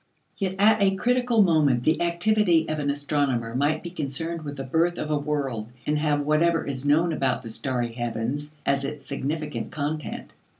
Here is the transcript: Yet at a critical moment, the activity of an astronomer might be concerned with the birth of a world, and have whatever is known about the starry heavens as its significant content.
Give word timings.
Yet 0.35 0.55
at 0.57 0.81
a 0.81 0.95
critical 0.95 1.43
moment, 1.43 1.83
the 1.83 2.01
activity 2.01 2.67
of 2.67 2.79
an 2.79 2.89
astronomer 2.89 3.53
might 3.53 3.83
be 3.83 3.91
concerned 3.91 4.41
with 4.41 4.57
the 4.57 4.63
birth 4.63 4.97
of 4.97 5.11
a 5.11 5.17
world, 5.19 5.69
and 5.85 5.99
have 5.99 6.25
whatever 6.25 6.65
is 6.65 6.83
known 6.83 7.13
about 7.13 7.43
the 7.43 7.49
starry 7.51 7.91
heavens 7.91 8.55
as 8.65 8.83
its 8.83 9.05
significant 9.05 9.69
content. 9.71 10.33